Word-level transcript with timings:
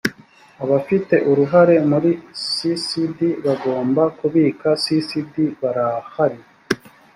abafite 0.63 1.15
uruhare 1.29 1.75
muri 1.89 2.11
csd 2.55 3.19
bagomba 3.45 4.03
kubika 4.19 4.69
csd 4.83 5.35
barahari 5.59 6.39